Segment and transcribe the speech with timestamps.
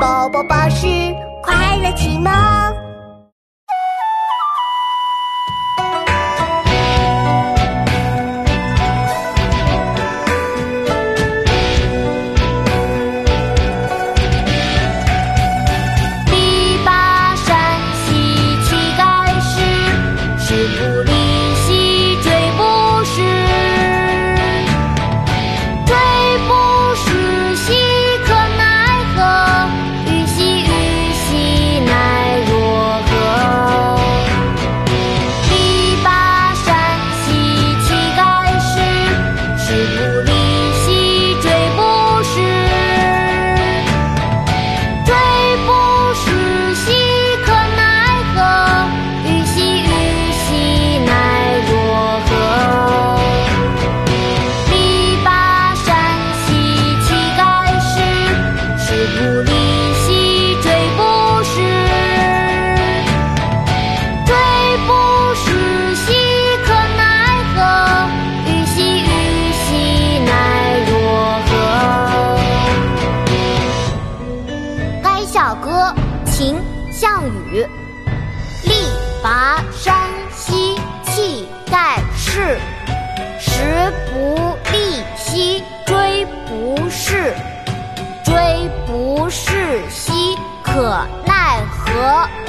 [0.00, 0.86] 宝宝巴士
[1.42, 2.73] 快乐启蒙。
[75.34, 75.92] 小歌，
[76.24, 77.66] 秦，项羽，
[78.62, 78.72] 力
[79.20, 82.56] 拔山兮气盖世，
[83.40, 87.34] 时不利兮骓不逝，
[88.24, 92.43] 骓不逝兮可奈何。